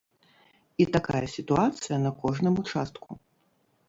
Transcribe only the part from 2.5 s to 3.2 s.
участку.